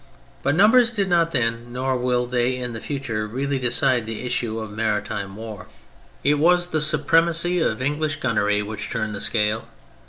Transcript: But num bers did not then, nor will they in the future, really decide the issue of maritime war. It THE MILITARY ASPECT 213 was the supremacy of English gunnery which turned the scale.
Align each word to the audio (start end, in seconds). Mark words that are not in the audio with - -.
But 0.41 0.55
num 0.55 0.71
bers 0.71 0.89
did 0.89 1.07
not 1.09 1.29
then, 1.29 1.71
nor 1.71 1.95
will 1.95 2.25
they 2.25 2.55
in 2.57 2.73
the 2.73 2.79
future, 2.81 3.27
really 3.27 3.59
decide 3.59 4.07
the 4.07 4.25
issue 4.25 4.57
of 4.59 4.71
maritime 4.71 5.35
war. 5.35 5.67
It 6.23 6.29
THE 6.31 6.37
MILITARY 6.37 6.41
ASPECT 6.41 6.41
213 6.41 6.41
was 6.47 6.67
the 7.31 7.37
supremacy 7.37 7.59
of 7.59 7.81
English 7.83 8.15
gunnery 8.15 8.61
which 8.63 8.89
turned 8.89 9.13
the 9.13 9.21
scale. 9.21 9.67